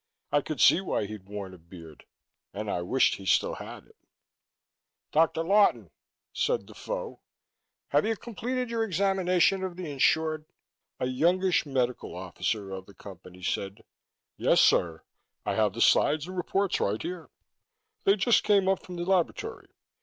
I 0.31 0.41
could 0.41 0.59
see 0.59 0.81
why 0.81 1.05
he'd 1.05 1.29
worn 1.29 1.53
a 1.53 1.59
beard 1.59 2.05
and 2.55 2.71
I 2.71 2.81
wished 2.81 3.17
he 3.17 3.25
still 3.27 3.53
had 3.53 3.85
it. 3.85 3.97
"Dr. 5.11 5.43
Lawton," 5.43 5.91
said 6.33 6.65
Defoe, 6.65 7.19
"have 7.89 8.03
you 8.03 8.15
completed 8.17 8.71
your 8.71 8.83
examination 8.83 9.63
of 9.63 9.75
the 9.77 9.91
insured?" 9.91 10.45
A 10.99 11.05
youngish 11.05 11.67
medical 11.67 12.15
officer 12.15 12.71
of 12.71 12.87
the 12.87 12.95
Company 12.95 13.43
said, 13.43 13.83
"Yes, 14.37 14.59
sir. 14.59 15.03
I 15.45 15.53
have 15.53 15.73
the 15.73 15.81
slides 15.81 16.25
and 16.27 16.35
reports 16.35 16.79
right 16.79 16.99
here; 16.99 17.29
they 18.03 18.15
just 18.15 18.43
came 18.43 18.67
up 18.67 18.83
from 18.83 18.95
the 18.95 19.05
laboratory." 19.05 19.67